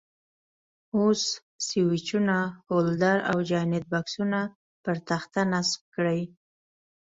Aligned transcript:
اوس 0.97 1.21
سویچونه، 1.67 2.37
هولډر 2.67 3.17
او 3.29 3.37
جاینټ 3.49 3.83
بکسونه 3.91 4.39
پر 4.83 4.95
تخته 5.09 5.41
نصب 5.51 5.81
کړئ. 5.93 6.21